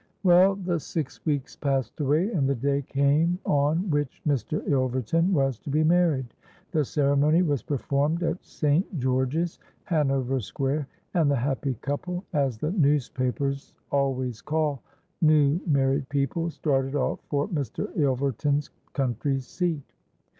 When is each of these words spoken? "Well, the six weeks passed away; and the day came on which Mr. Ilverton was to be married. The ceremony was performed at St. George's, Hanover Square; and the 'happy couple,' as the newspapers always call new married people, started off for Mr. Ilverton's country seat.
"Well, 0.23 0.55
the 0.55 0.79
six 0.79 1.23
weeks 1.27 1.55
passed 1.55 1.99
away; 1.99 2.31
and 2.31 2.49
the 2.49 2.55
day 2.55 2.81
came 2.81 3.37
on 3.45 3.87
which 3.91 4.19
Mr. 4.27 4.67
Ilverton 4.67 5.31
was 5.31 5.59
to 5.59 5.69
be 5.69 5.83
married. 5.83 6.33
The 6.71 6.83
ceremony 6.83 7.43
was 7.43 7.61
performed 7.61 8.23
at 8.23 8.43
St. 8.43 8.97
George's, 8.97 9.59
Hanover 9.83 10.39
Square; 10.39 10.87
and 11.13 11.29
the 11.29 11.35
'happy 11.35 11.75
couple,' 11.81 12.23
as 12.33 12.57
the 12.57 12.71
newspapers 12.71 13.75
always 13.91 14.41
call 14.41 14.81
new 15.21 15.61
married 15.67 16.09
people, 16.09 16.49
started 16.49 16.95
off 16.95 17.19
for 17.29 17.47
Mr. 17.49 17.95
Ilverton's 17.95 18.71
country 18.93 19.39
seat. 19.39 19.83